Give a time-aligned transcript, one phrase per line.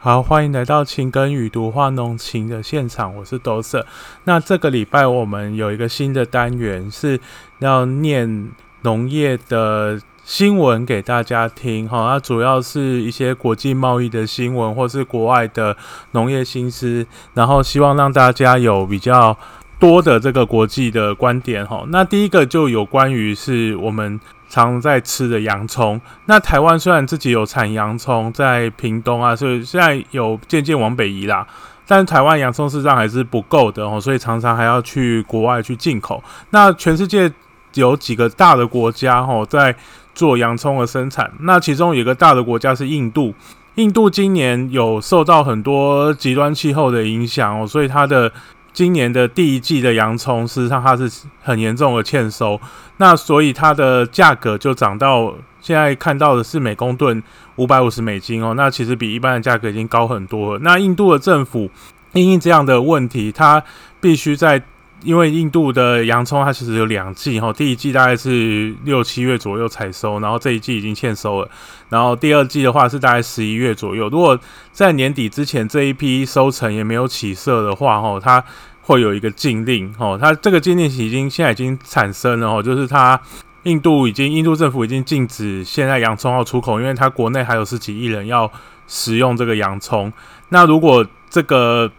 [0.00, 3.84] 好，欢迎来到情根与读画浓情的现场，我是斗舍。
[4.24, 7.18] 那这个礼拜我们有一个新的单元，是
[7.58, 8.48] 要念
[8.82, 11.88] 农业的新闻给大家听。
[11.88, 15.76] 哈，那主要是一些国际贸易的新闻，或是国外的
[16.12, 17.04] 农业新思，
[17.34, 19.36] 然后希望让大家有比较
[19.80, 21.66] 多的这个国际的观点。
[21.66, 24.20] 哈，那第一个就有关于是我们。
[24.48, 31.46] 常在吃的洋葱，那台湾虽然自己有产洋葱，在屏东啊，所以现在有渐渐往北移啦，
[31.86, 36.22] 但台湾洋葱市场还是不够的哦，所以常常还要去国外去进口。
[36.50, 37.30] 那全世界
[37.74, 39.74] 有几个大的国家哦，在
[40.14, 43.34] 做洋葱的生产，那其中有一个大的国家是印度，
[43.74, 48.32] 印度今年有受到很多极端气候的影响哦，所以它的。
[48.78, 51.10] 今年的第一季的洋葱，事实上它是
[51.42, 52.60] 很严重的欠收，
[52.98, 57.20] 那所以它的价格就涨到现在看到的是每公吨
[57.56, 60.60] 五百五十美金哦，那其实比一般的价格已经高很多了。
[60.62, 61.68] 那印度的政府
[62.12, 63.60] 因应这样的问题，它
[64.00, 64.62] 必须在。
[65.04, 71.48] 因为印度的洋葱它其实有两季哈，第一季大概是六七月左右采收，然后这一季已经欠收了，
[71.88, 74.08] 然后第二季的话是大概十一月左右。
[74.08, 74.36] 如果
[74.72, 78.44] 在年底之前这一批收成也没有起色的话哈，它
[78.88, 83.20] 会有一个禁令哈，它这个禁令已经现在已经产生了哈，就是它
[83.64, 88.50] 印度已经印度政府已经禁止现在洋葱要出口，因为它国内还有十几亿人要
[88.86, 90.10] 食用这个洋葱。
[90.48, 91.92] 那如果这个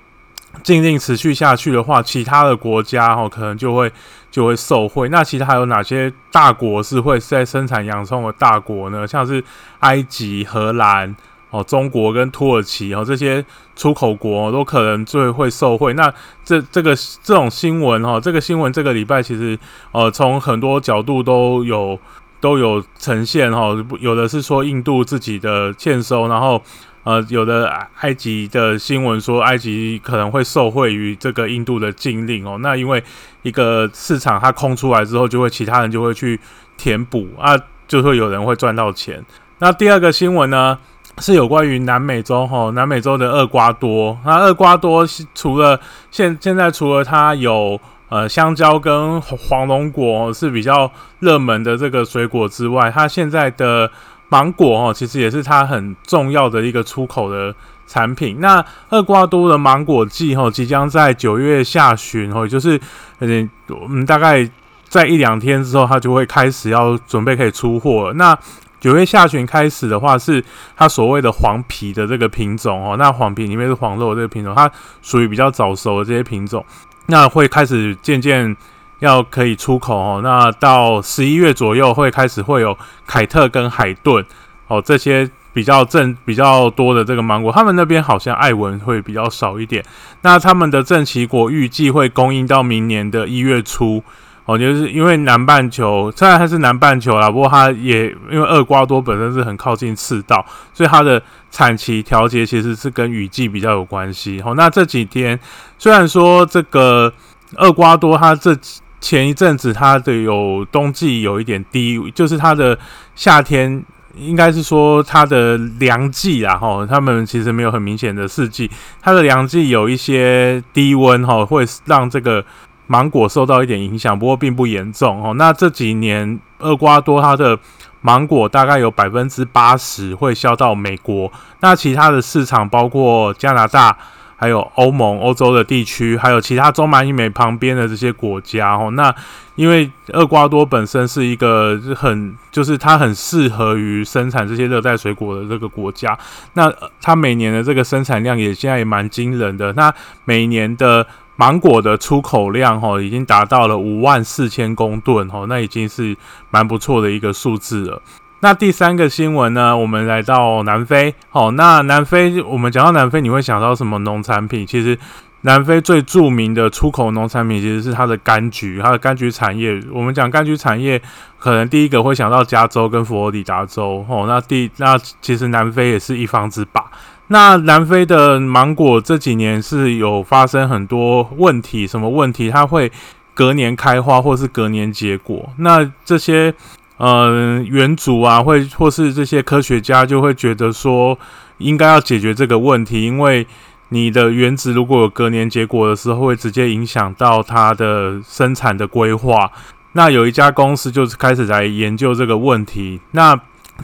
[0.64, 3.92] 禁令持续下去的话，其他的国家哦可能就会
[4.32, 5.08] 就会受贿。
[5.10, 9.06] 那其他还有哪些大国是会在生产洋葱的大国呢？
[9.06, 9.44] 像是
[9.82, 11.16] 埃及、荷兰
[11.50, 13.44] 哦、中国跟土耳其哦这些
[13.76, 15.94] 出口国都可能最会受贿。
[15.94, 19.58] 那这这个这种新闻哈，这个新闻这个礼拜其实
[19.92, 22.00] 呃从很多角度都有
[22.40, 26.62] 都有呈现哈，有的是说印度自己的欠收，然后。
[27.06, 27.66] 呃，有的
[28.02, 32.60] 埃及的新闻说，埃及可能会受惠于这个印度的禁令哦。
[32.62, 33.02] 那因为
[33.42, 36.38] 一个市场它空出来之后，就会其他人就会去
[36.78, 37.58] 填补啊，
[37.88, 39.26] 就会有人会赚到钱。
[39.60, 40.78] 那第二个新闻呢，
[41.20, 44.18] 是有关于南美洲哈，南美洲的厄瓜多。
[44.26, 53.92] 那厄瓜多除了现现在除了它有呃香蕉跟黄龙果是比较热门的这个水果之外，它现在的
[54.30, 57.54] 芒果哦，其实也是它很重要的一个出口的
[57.86, 58.38] 产品。
[58.40, 62.80] 那厄瓜多的芒果季哦，即将在九月下旬哦，就是
[63.20, 63.50] 嗯
[63.90, 64.50] 嗯，大概
[64.88, 68.14] 在一两天之后，它就会开始要准备可以出货。
[68.16, 68.38] 那
[68.80, 70.44] 九月下旬开始的话，是
[70.76, 72.96] 它所谓的黄皮的这个品种哦。
[72.98, 76.66] 那黄皮里面是黄肉的这个品种，它属于比较早熟的这些品种，
[77.08, 78.56] 那会开始渐渐。
[79.00, 84.26] 要可以出口哦，那到十一月左右会开始会有凯特跟海顿
[84.68, 89.82] 哦这些比较正比较多的这个芒果，他们那边好像艾文会比较少一点。
[90.24, 94.04] 那他们的正奇果预计会供应到明年的一月初
[94.50, 100.44] 哦，就是因为南半球虽然它是南半球啦，不过它也因为厄瓜多本身是很靠近赤道，
[100.74, 101.22] 所以它的
[101.52, 104.42] 产期调节其实是跟雨季比较有关系。
[104.44, 105.40] 哦，那这几天
[105.78, 107.14] 虽然说这个
[107.58, 108.58] 厄瓜多它这
[109.00, 112.76] 前一阵子它的有冬季有一点低，就是它的
[113.14, 113.84] 夏天
[114.16, 122.44] 应该是说它的凉季啊，哈，他们其实没有很明显的四季，它的凉季有一些低温哈，会让这个
[122.90, 125.34] 芒果受到一点影响，不过并不严重哦。
[125.36, 127.58] 那这几年厄瓜多它的
[128.02, 133.96] 芒果大概有百分之八十会销到美国，那其他的市场包括加拿大。
[134.42, 138.90] 还有欧盟、欧洲的地区，还有其他中南美旁边的这些国家哦。
[138.92, 139.14] 那
[139.56, 146.18] 因为厄瓜多本身是一个很，就是它很适合于生产这些热带水果的这个国家。
[146.54, 149.74] 那它每年的这个生产量也现在也蛮惊人的。
[149.74, 149.94] 那
[150.24, 151.06] 每年的
[151.40, 156.14] 芒果的出口量哦，已经达到了五万四千公吨哦，那已经是
[156.50, 158.02] 蛮不错的一个数字了。
[158.42, 159.78] 那第三个新闻呢？
[159.78, 161.16] 我们来到南非。
[161.30, 164.68] 好，那南非，我们讲到南非，你会想到什么农产品？
[164.68, 165.00] 其实，
[165.44, 169.82] 南非最著名的出口农产品其实是它的柑橘，它的柑橘产业。
[169.94, 171.02] 我们讲柑橘产业，
[171.38, 174.06] 可能第一个会想到加州跟佛罗里达州。
[174.10, 176.84] 哦，那第那其实南非也是一方之霸。
[177.30, 182.52] 那南非的芒果这几年是有发生很多问题，什么问题？
[182.52, 182.92] 它会
[183.34, 185.50] 隔年开花，或是隔年结果。
[185.58, 186.54] 那这些。
[187.02, 191.18] 呃，原主啊，会或是这些科学家就会觉得说，
[191.60, 193.48] 应该要解决这个问题，因为
[193.88, 199.50] 你的原子如果有隔年结果的时候，会直接影响到它的生产的规划。
[199.94, 203.00] 那有一家公司就是开始来研究这个问题。
[203.12, 203.34] 那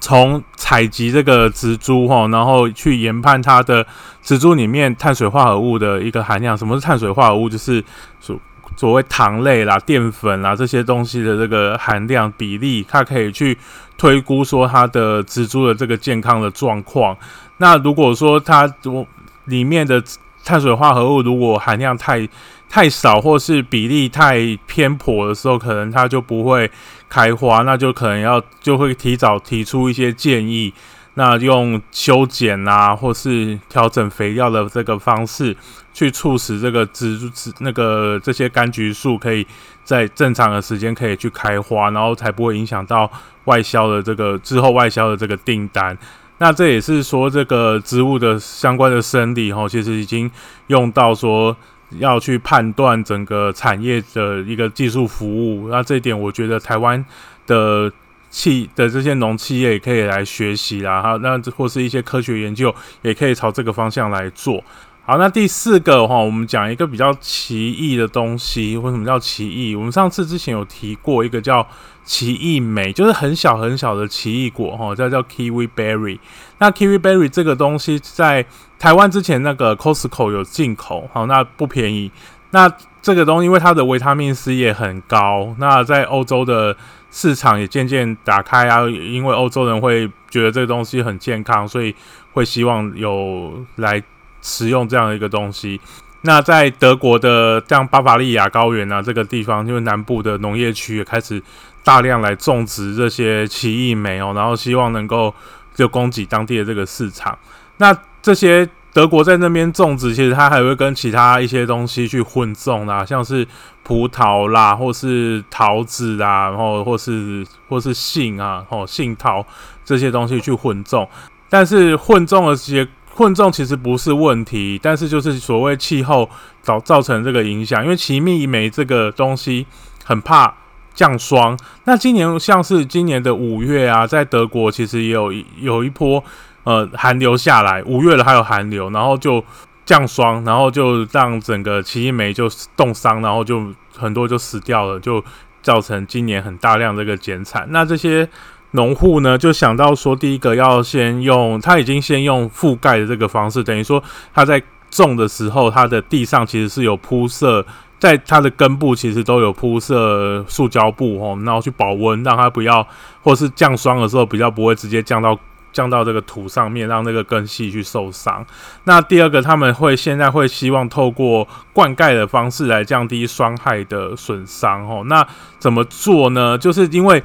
[0.02, 3.86] 从采集这个植株哈，然后去研判它的
[4.22, 6.58] 植株里面碳水化合物的一个含量。
[6.58, 7.50] 什么是碳水化合物？
[7.50, 7.84] 就是
[8.20, 8.40] 所
[8.76, 13.58] 所谓糖类啦、淀粉啦这些东西的这个含量比例，它可以去
[13.98, 17.16] 推估说它的植株的这个健康的状况。
[17.58, 19.08] 那如果说它我
[19.46, 20.04] 里面的
[20.46, 22.26] 碳水化合物如果含量太
[22.70, 26.70] 太少，或是比例太偏颇的时候，可能它就不会
[27.10, 30.74] 开花，那就可能要就会提早提出一些建议，
[31.16, 35.56] 那用修剪啊，或是调整肥料的这个方式，
[35.94, 39.46] 去促使这个植植那个这些柑橘树可以
[39.84, 43.10] 在正常的时间可以去开花，然后才不会影响到
[43.46, 45.98] 外销的这个之后外销的这个订单。
[46.38, 50.30] 那这也是说这个植物的相关的生理哈，其实已经
[50.68, 51.56] 用到说。
[52.00, 57.06] 要去判断整个产业的一个技术服务，那这一点我觉得台湾
[57.46, 57.90] 的
[58.32, 62.74] 企的这些农企业也可以来学习啦，哈，那或是一些科学研究
[63.04, 64.62] 也可以朝这个方向来做。
[65.06, 68.76] 好，那第四个哈，我们讲一个比较奇异的东西。
[68.76, 69.76] 为什么叫奇异？
[69.76, 71.66] 我们上次之前有提过一个叫
[72.06, 76.18] 奇异莓，就是很小很小的奇异果哈，叫叫 kiwi berry。
[76.60, 78.46] 那 kiwi berry 这个东西在
[78.80, 82.10] 台湾之前那个 Costco 有进口，好，那不便宜。
[82.52, 82.72] 那
[83.02, 86.78] 这个东西因为它的维他命 C 也很高，那在欧洲的
[87.12, 91.94] 市场也渐渐打开啊，因为欧洲人会觉得这个东西很健康，所以
[92.32, 94.02] 会希望有来。
[94.48, 95.82] 使用这样的一个东西，
[96.26, 101.42] 那在德国的像巴伐利亚高原啊这个地方，因为南部的农业区也开始
[101.84, 105.32] 大量来种植这些奇异莓哦，然后希望能够
[105.76, 107.38] 就供给当地的这个市场。
[107.78, 113.48] 那这些德国在那边种植，其实它还会跟其他一些东西去混种啦，像是
[113.84, 119.46] 葡萄啦，或是桃子啊，然后或是或是杏啊，哦杏桃
[119.86, 121.08] 这些东西去混种，
[121.50, 122.88] 但是混种的这些。
[123.16, 126.30] 混种其实不是问题，但是就是所谓气候
[126.62, 129.66] 造造成这个影响，因为奇蜜莓这个东西
[130.04, 130.54] 很怕
[130.94, 131.58] 降霜。
[131.86, 135.32] 那今年像是今年的五月啊，在德国其实也有
[135.62, 136.22] 有一波
[136.66, 139.42] 呃寒流下来，五月了还有寒流，然后就
[139.86, 145.24] 降霜，然后就让整个奇异莓就冻伤，然后就很多就死掉了，就
[145.62, 147.66] 造成今年很大量这个减产。
[147.70, 148.28] 那这些。
[148.76, 154.62] 农户呢就想到说，第一个要先用，他已经先用覆盖的这个方式，等于说他在
[154.92, 157.66] 种的时候，他的地上其实是有铺设，
[158.00, 162.88] 在它的根部其实都有铺设塑胶布哦，然后去保温，让它不要，
[163.22, 165.38] 或是降霜的时候比较不会直接降到
[165.74, 168.46] 降到这个土上面，让那个根系去受伤。
[168.86, 175.04] 那第二个，他们会现在会希望透过灌溉的方式来降低霜害的损伤哦。
[175.08, 175.28] 那
[175.60, 176.58] 怎么做呢？
[176.58, 177.22] 就是因为。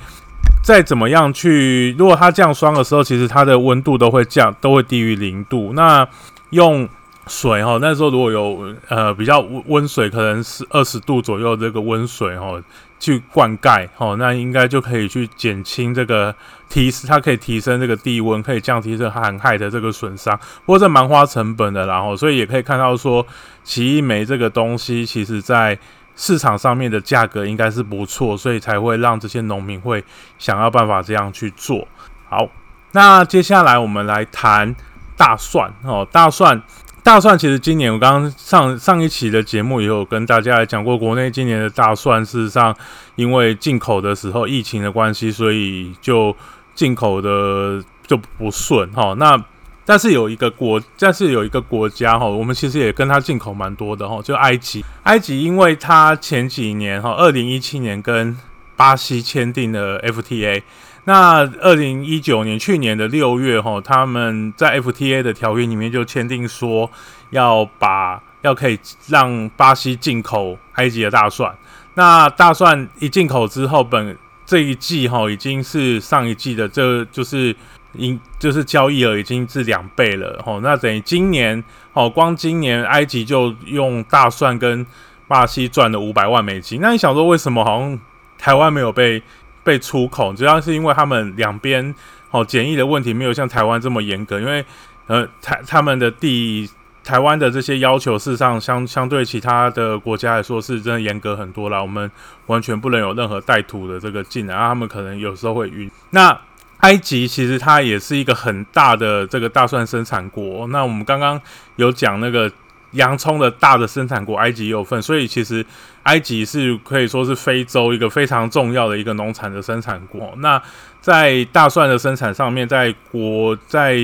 [0.63, 5.73] 再怎么样去，如果它降霜的时候，其实它的温度都会降，都会低于零度。
[5.75, 6.07] 那
[6.51, 6.89] 用
[7.27, 12.63] 水哈，那时候如果有呃比较温水，可能是二十度左右这个温水哈，
[12.99, 16.35] 去灌溉哈，那应该就可以去减轻这个
[16.69, 20.39] 提，它可以提升这个地温，可以降低这寒害的这个损伤。
[20.67, 23.27] 不过这蛮花成本的，然后所以也可以看到说，
[23.65, 25.79] 奇异莓这个东西，其实在。
[26.21, 30.05] 市场上面的价格应该是不错，所以才会让这些农民会
[30.39, 31.89] 想要办法这样去做
[32.29, 32.47] 好。
[32.93, 34.77] 那接下来我们来谈
[35.17, 36.63] 大蒜哦，大蒜，
[37.03, 42.77] 大蒜其实今年我刚刚上上一期的节目也有跟大家来讲过，国内今年的大蒜事实上
[43.17, 46.37] 因为进口的时候疫情的关系，所以就
[46.75, 49.15] 进口的就不顺哈。
[49.17, 49.43] 那
[49.85, 54.85] 但是有一个国，但是有一个国家哈，我们其实也跟它进口蛮多的哈，就埃及。
[55.03, 58.37] 埃及因为它前几年哈，二零一七年跟
[58.77, 60.63] 巴西签订了 FTA，
[61.05, 66.89] 那二零一九年去年的六月哈，他们在 FTA 的条约里面就签订说
[67.31, 71.53] 要把要可以让巴西进口埃及的大蒜。
[71.95, 77.57] 那大蒜一进口之后，本这一季哈已经是上一季的，这就是。
[77.93, 84.87] 因就是交易额已经是两倍了，吼，那等于今年，哦，光今年埃及就用大蒜跟
[85.27, 86.81] 巴西赚了五百万美金。
[86.81, 87.99] 那你想说，为什么好像
[88.39, 89.23] 台湾没有被
[89.63, 90.33] 被出口？
[90.33, 91.95] 主要是因为他们两边
[92.31, 94.65] 哦检疫的问题没有像台湾这么严格，因为
[95.07, 96.69] 呃台他们的地
[97.03, 101.81] 台湾的这些要求，事实上相相对其他的国家来说是真的严格很多了。
[101.83, 102.11] 我们
[102.47, 105.91] 完全不能有任何带土的这个进来，他们可能有时候会晕。
[106.11, 106.39] 那
[106.81, 110.67] 埃及其实它也是一个很大的这个大蒜生产国。
[110.69, 111.41] 那我们刚刚
[111.77, 112.51] 有讲那个
[112.93, 115.65] 洋葱的大的生产国埃及也有份，所以其实
[116.05, 120.33] 埃及是可以说是非洲一个非常重要的一个农产的生产国。
[120.39, 120.61] 那
[121.01, 123.97] 在大蒜的生产上面，在国在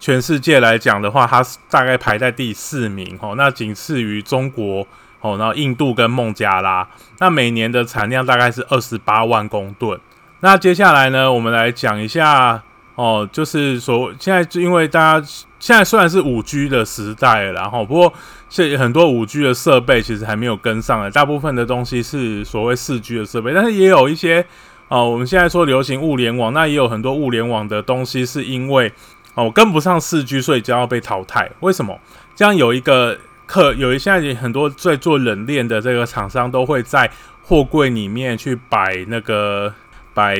[0.00, 4.86] 全世界来讲的话，它大概排在第四名哦，那仅次于中国
[5.20, 6.88] 哦，然后印度跟孟加拉。
[7.18, 10.00] 那每年的产量大概是二十八万公吨。
[10.40, 12.62] 那接下来呢，我们来讲一下
[12.94, 15.26] 哦，就是说现在就因为大家
[15.58, 18.12] 现在虽然是五 G 的时代了，然后不过
[18.48, 24.46] 现很多五 G 的设备其实还没有跟上来，大部分的东西是所谓四 G 的设备，但是也有一些
[24.86, 28.92] 哦，我们现在说流行物联网，那也有很多物联网的东西是因为
[29.34, 31.50] 哦跟不上四 G，所以将要被淘汰。
[31.58, 31.98] 为什么？
[32.36, 37.10] 这样有一个客有一现在很多在做冷链的这个厂商都会在
[37.42, 39.74] 货柜里面去摆那个。
[40.18, 40.36] 摆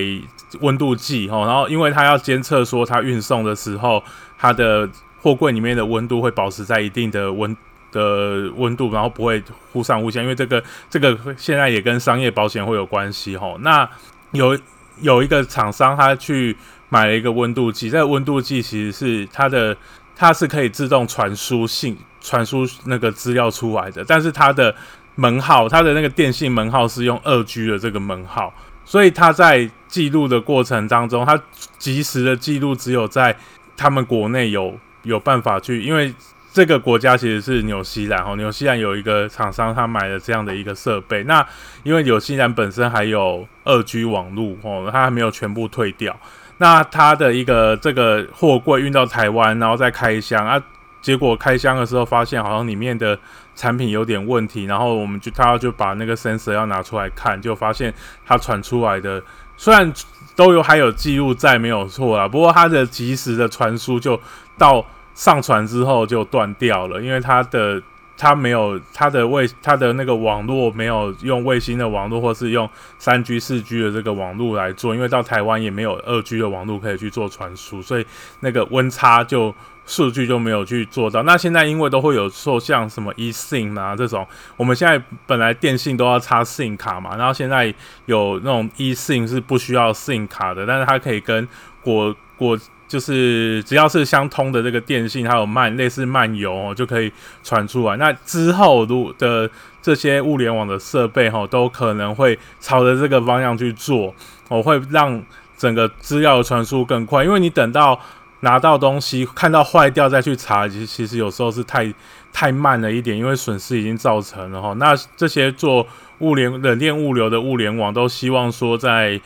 [0.59, 4.03] 温度计哦，然后因为它要监测说它运送的时候，
[4.37, 4.91] 它的
[5.23, 7.57] 货柜里面的温度会保持在一定的温
[7.93, 9.41] 的温度，然后不会
[9.73, 10.21] 忽上忽下。
[10.21, 13.55] 因为这个这个现在也跟商业保险会有关系哈。
[13.61, 13.89] 那
[14.33, 14.59] 有
[15.01, 16.57] 有一个厂商他去
[16.89, 19.77] 买了一个温度计，这个温度计其实是它的
[20.17, 24.75] 它是可以自动传输信传输那个资料出来的，但是它的
[25.15, 28.53] 门号它的那个电信门号是用二 G 的这个门号。
[28.89, 31.39] 所以他在记录的过程当中，他
[31.77, 33.37] 及时的记录只有在
[33.77, 36.15] 他们国内有有办法去，因为
[36.51, 41.47] 这个国家其实是纽西兰哦，纽西兰有一个厂商他买了这样的一个设备，那
[41.83, 46.19] 因为纽西兰本身还有二 G 网络哦，它还没有全部退掉，
[46.57, 50.59] 那他的一个这个货柜运到台湾，然后再开箱啊。
[51.01, 53.17] 结果开箱的时候发现好像里面的
[53.59, 57.93] 产品有点问题，然后我们就他就把那个 sensor 要拿出来看，就发现
[58.25, 59.21] 它传出来的
[59.57, 59.93] 虽然
[60.37, 64.19] 都有还有记录在没有错啊，不过它的及时的传输就
[64.57, 67.83] 到上传之后就断掉了，因为它的
[68.19, 78.05] 它没有它的卫它的那个网络没有用卫星的网络或是用三 G 四 G 的这个网络来做，因为到台湾也没有二 G 的网络可以去做传输，所以
[78.41, 79.55] 那个温差就。
[79.91, 81.23] 数据就没有去做到。
[81.23, 91.49] 那现在因为都会有说像什么 eSIM 啊这种，我们现在本来电信都要插 SIM 卡嘛，然后现在有那种 eSIM 是不需要 SIM 卡的，但是它可以跟
[91.81, 97.13] 国国就是只要是相通的这个电信，还有漫类似漫游哦，就可以
[97.45, 97.97] 传出来。
[97.99, 99.49] 那之后如的
[99.81, 104.13] 这些物联网的设备哈，都可能会朝着这个方向去做，
[104.49, 105.23] 我会让
[105.57, 108.01] 整个资料的传输更快，因为你等到。
[108.41, 111.93] 拿到东西看到坏掉再去查，其实其实有时候是太
[112.33, 114.73] 太慢了一点，因为损失已经造成了哈。
[114.75, 115.85] 那这些做
[116.21, 119.21] 物联冷链物流的物联网都希望说在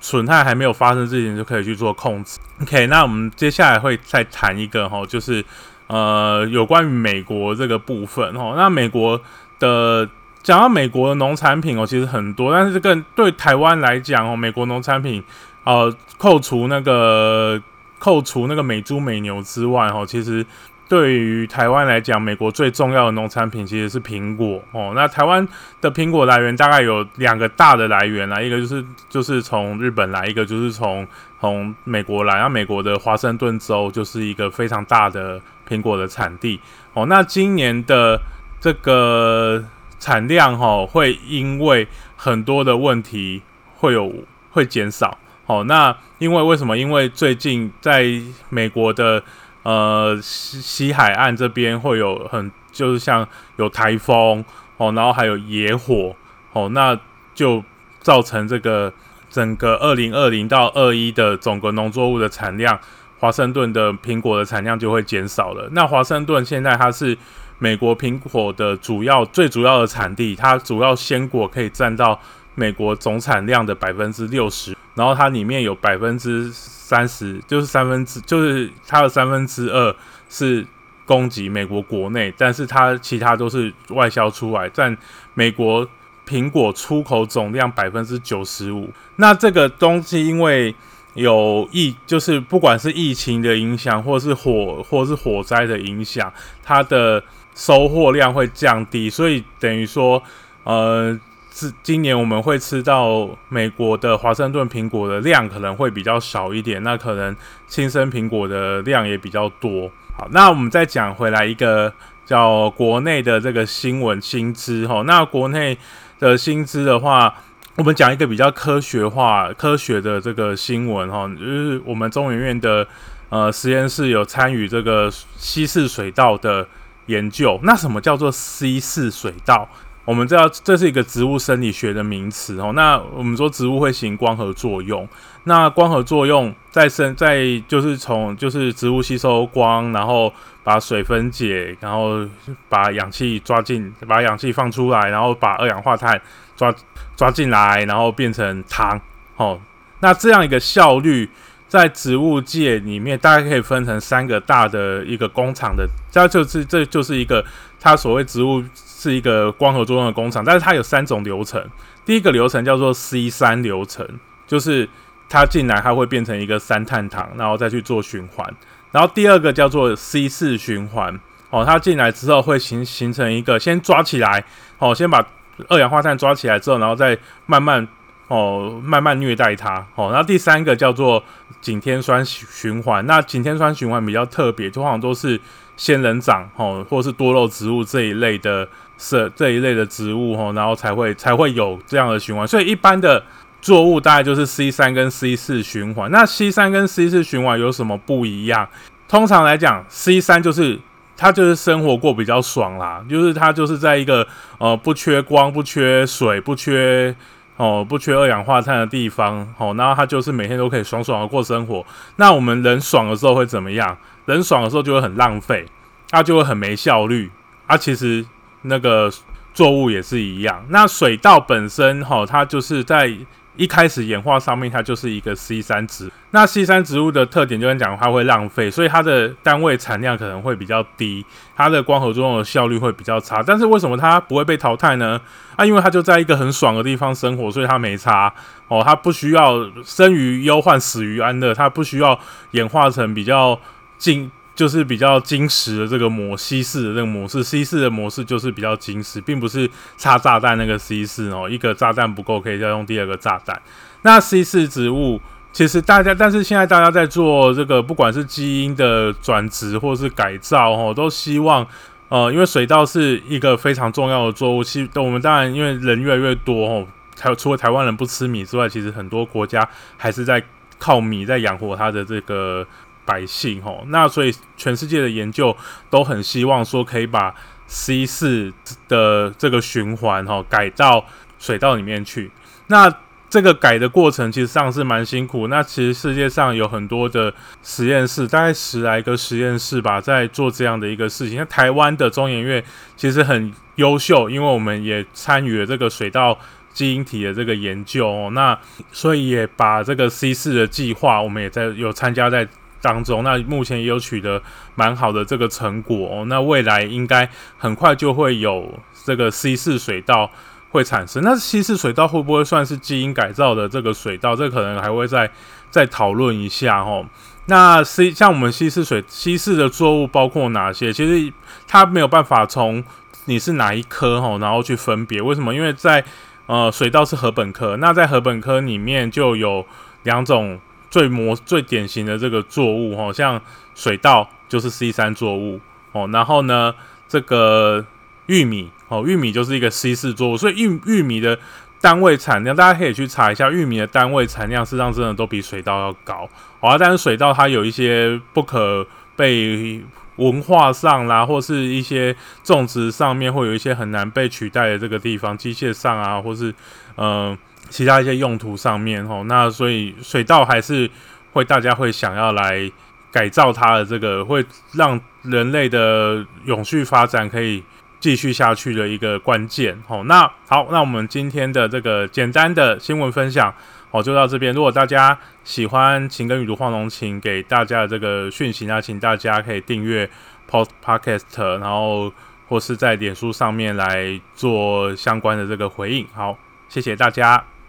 [0.00, 2.38] 损害还没有发生之前就可以去做控制。
[2.62, 5.44] OK，那我们接下来会再谈一个哈，就是
[5.86, 8.54] 呃有关于美国这个部分哈。
[8.56, 9.20] 那美国
[9.58, 10.08] 的
[10.42, 15.22] 讲到美国的农产品哦，其实很多，但是更对台湾来讲哦，美国农产品
[15.64, 17.62] 呃扣除那个。
[17.98, 20.44] 扣除那个美猪美牛之外，哦，其实
[20.88, 24.92] 对于台湾来讲，美国最重要的农产品其实是苹果哦。
[24.94, 25.46] 那台湾
[25.80, 31.06] 的苹果来源大概有两个大的来源啦，一个就是就是从日本来，一个就是从
[31.40, 32.38] 从美国来。
[32.40, 36.60] 那美国的华盛顿州就是一个非常大的苹果的产地
[36.94, 37.06] 哦。
[37.06, 38.20] 那今年的
[38.60, 39.64] 这个
[39.98, 43.42] 产量哈，会因为很多的问题
[43.74, 44.12] 会有
[44.50, 45.18] 会减少。
[45.46, 46.76] 哦，那因为为什么？
[46.76, 48.04] 因为最近在
[48.48, 49.22] 美国的
[49.66, 54.44] 呃西西海岸这边会有很就是像有台风
[54.76, 56.14] 哦，然后还有野火
[56.52, 56.96] 哦，那
[57.34, 57.64] 就
[58.00, 58.92] 造成这个
[59.28, 62.78] 整个二零二零到二一的整个农作物的产量，
[63.18, 65.68] 华盛顿的苹果的产量就会减少了。
[65.72, 67.18] 那华盛顿现在它是
[67.58, 72.20] 美国苹果的主要最主要的产地，它主要鲜果可以占到
[72.54, 74.75] 美国总产量的百分之六十。
[74.96, 79.94] 然后它里面有百分之三十，就是三分之，就是它的三分之二
[80.30, 80.66] 是
[81.04, 84.96] 供给美国国内，但是它其他都是外销出来，占
[85.34, 85.86] 美国
[86.26, 88.90] 苹果出口总量百分之九十五。
[89.16, 90.74] 那这个东西因为
[91.12, 97.22] 有疫，就是不管是疫情的影响，或是火，或是火灾的影响，它的
[97.54, 100.22] 收获量会降低，所以等于说，
[100.64, 101.20] 呃。
[101.58, 107.34] 是今年我们会吃到美国的华盛顿苹果的量可能会比较少一点，那可能
[107.66, 109.90] 亲生苹果的量也比较多。
[110.14, 111.90] 好，那我们再讲回来一个
[112.26, 115.02] 叫国内的这个新闻薪资哈。
[115.06, 115.78] 那国内
[116.18, 117.34] 的薪资的话，
[117.76, 122.86] 我们讲一个比较科学化、科学的这个新闻哈，就是我们中研院的
[123.30, 126.68] 呃实验室有参与这个稀释水稻的
[127.06, 127.58] 研究。
[127.62, 129.66] 那什么叫做稀释水稻？
[130.06, 132.72] 我们知道这是一个植物生理学的名词哦。
[132.74, 135.06] 那我们说植物会行光合作用，
[135.44, 140.32] 那光合作用在生在就是从就是植物吸收光，然后
[140.64, 142.26] 把水分解，然后
[142.70, 146.18] 把氧气抓进，把氧气放出来，然后把二氧化碳
[146.56, 146.74] 抓
[147.16, 148.98] 抓进来，然后变成糖。
[149.36, 149.60] 哦，
[150.00, 151.28] 那这样一个效率。
[151.68, 157.44] 在植物界里面，大概可以分成三个大的一个工厂的，这就是这就是一个
[157.80, 158.62] 它所谓植物
[159.06, 161.64] 是一个光合作用的工厂，但是它有三种流程。
[162.04, 164.04] 第一个流程叫做 C 三流程，
[164.48, 164.88] 就是
[165.28, 168.54] 它进来它会变成一个三碳糖，然后再去做循环。
[168.90, 171.20] 然后第二个叫做 C 四循环，
[171.50, 174.44] 哦，它进来之后会形形成一个先抓起来，
[174.78, 175.24] 哦，先把
[175.68, 177.86] 二氧化碳抓起来之后，然后再慢慢。
[178.28, 179.86] 哦，慢慢虐待它。
[179.94, 181.22] 哦，然后第三个叫做
[181.60, 183.06] 景天酸循环。
[183.06, 185.40] 那景天酸循环比较特别，通常都是
[185.76, 192.46] 仙人掌，哦，或是多肉植物这一类的，是这一类的植物，哦，然后才会才会有这样的循环。
[192.46, 193.22] 所以一般的
[193.60, 196.10] 作物大概就是 C 三跟 C 四循环。
[196.10, 198.68] 那 C 三跟 C 四循环有什么不一样？
[199.08, 200.78] 通常来讲，C 三就是
[201.16, 204.26] 它就是生活过比较爽啦，就是它就是在一个
[204.58, 207.14] 呃不缺光、不缺水、不缺。
[207.58, 211.82] 哦，不缺二氧化碳的地方，哦，然后它就是每天都可以爽爽的过生活。
[212.16, 213.96] 那我们人爽的时候会怎么样？
[214.26, 215.64] 人爽的时候就会很浪费，
[216.10, 217.30] 它就会很没效率。
[217.66, 218.22] 啊，其实
[218.62, 219.10] 那个
[219.52, 220.64] 作物也是一样。
[220.68, 223.16] 那水稻本身，哈，它就是在。
[223.58, 226.12] 一开始演化上面，它就是一个 C 三植。
[226.32, 231.24] 那 C 三植物的特点，就跟讲它会浪费，所以它的单位产量可能会比较低，
[231.56, 233.42] 它的光合作用的效率会比较差。
[233.42, 235.18] 但是为什么它不会被淘汰呢？
[235.56, 238.30] 啊，因为它就在一个很爽的地方生活，所以它没差
[238.68, 242.20] 哦，它不需要生于忧患，死于安乐，它不需要
[242.50, 243.58] 演化成比较
[243.96, 244.30] 近。
[244.56, 253.60] 就是比较金石的这个模西式的这个模式，C 四的模式就是比较金石，并不是插炸弹那个 C 四哦，一个炸弹不够可以再用第二个炸弹。
[254.00, 255.20] 那 C 四植物
[255.52, 261.66] 其实大家，但是现在大家在做这个，不管是基因的转植或是改造哦，都希望
[262.08, 270.42] 呃，因为水稻是一个非常重要的作物，其我们当然因为人越来越多哦，台除了台湾人不吃米之外，其实很多国家还是在
[270.78, 272.66] 靠米在养活它的这个。
[273.06, 275.56] 百姓吼，那所以全世界的研究
[275.88, 277.34] 都很希望说可以把
[277.68, 278.52] C 四
[278.88, 281.06] 的这个循环哈改到
[281.38, 282.30] 水稻里面去。
[282.66, 282.92] 那
[283.28, 285.48] 这个改的过程其实上是蛮辛苦。
[285.48, 291.38] 那其实世界上有很多的实验室，大概十来个实验室吧，在做这样的一个事情。
[291.38, 292.62] 那台湾的中研院
[292.96, 296.38] 其实很优秀，因为我们也参与了这个水稻
[296.72, 298.30] 基因体的这个研究哦。
[298.32, 298.56] 那
[298.92, 302.46] 所以也把这个 C 四的计划，我们也在有参加在。
[302.86, 304.40] 当中，那目前也有取得
[304.76, 306.24] 蛮好的这个成果哦。
[306.26, 310.30] 那未来应该很快就会有这个 C 四水稻
[310.70, 311.20] 会产生。
[311.24, 314.36] 那 C 四水稻会不会算是基因改造的这个水稻？
[314.36, 315.28] 这可能还会再
[315.68, 317.04] 再讨论一下哦。
[317.46, 320.92] 那 C 像我们稀释水稀释的作物包括哪些？
[320.92, 321.32] 其实
[321.66, 322.84] 它没有办法从
[323.24, 325.20] 你是哪一科哈，然后去分别。
[325.20, 325.52] 为什么？
[325.52, 326.04] 因为在
[326.46, 329.66] 呃水稻是禾本科，那在禾本科里面就有
[330.04, 330.60] 两种。
[330.96, 333.38] 最模最典型的这个作物，哈，像
[333.74, 335.60] 水稻就是 C 三作物
[335.92, 336.08] 哦。
[336.10, 336.74] 然后呢，
[337.06, 337.84] 这个
[338.24, 340.38] 玉米哦，玉米就是一个 C 四作物。
[340.38, 341.38] 所以玉玉米的
[341.82, 346.26] 单位产量，大家可以去查一下，玉米的单位产量实际上真的都比水稻要高。
[346.60, 349.82] 好啊，但是水稻它有一些不可被
[350.16, 356.54] 文化上啦，或是一些种植上面会有一些很难被取代的这个地方，机械上啊，或是
[356.96, 357.36] 嗯。
[357.68, 360.90] 其他一些用途上面，吼，那所以水稻还是
[361.32, 362.70] 会大家会想要来
[363.12, 367.62] 改造它的这个，会让人类的永续发展可以
[367.98, 370.04] 继续下去的一个关键，吼。
[370.04, 373.52] 那好，那我们今天的这个简单的新闻分享，
[373.90, 374.54] 哦，就到这边。
[374.54, 380.08] 如果大家喜欢情跟雨读画龙，请给大家的这个讯息那请大家可以订阅
[380.50, 382.12] Post Podcast，然后
[382.48, 386.06] 或是在脸书上面来做相关的这个回应。
[386.14, 387.55] 好，谢谢大家。